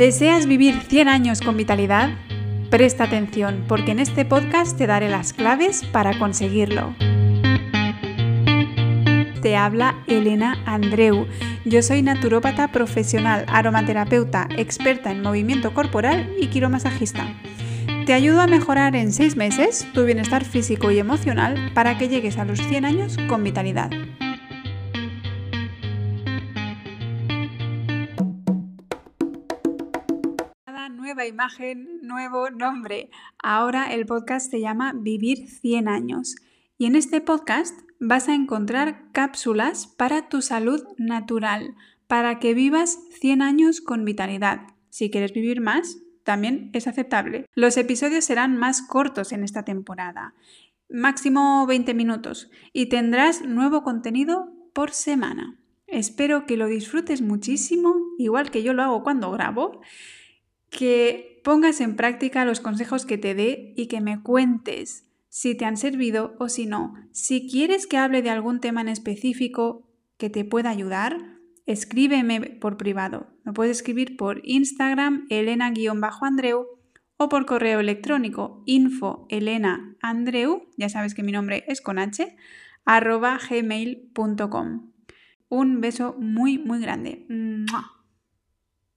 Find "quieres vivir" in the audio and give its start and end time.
45.10-45.60